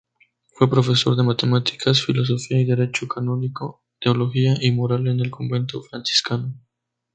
[0.55, 6.55] Fue profesor de matemáticas, filosofía, derecho canónico, teología y moral en el Convento franciscano.